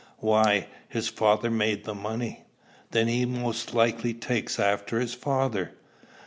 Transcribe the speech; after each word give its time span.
"Why, 0.17 0.65
his 0.89 1.09
father 1.09 1.51
made 1.51 1.83
the 1.83 1.93
money." 1.93 2.45
"Then 2.89 3.07
he 3.07 3.23
most 3.23 3.75
likely 3.75 4.15
takes 4.15 4.59
after 4.59 4.99
his 4.99 5.13
father. 5.13 5.73